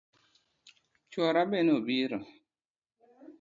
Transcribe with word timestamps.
Chuora 1.11 1.41
be 1.49 1.59
nobiro 1.67 2.17